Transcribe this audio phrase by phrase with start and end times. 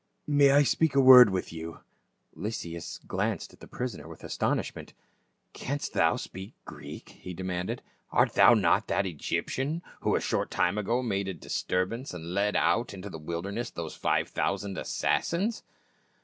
[0.25, 1.81] "May I speak a word with you?"
[2.33, 4.95] Lysias glanced at his prisoner with astonishment."
[5.53, 10.79] Canst thou speak Greek?" he demanded;" art thou not that Egyptian, who a short time
[10.79, 15.61] ago made a dis turbance, and led out into the wilderness those five thousand assassins?"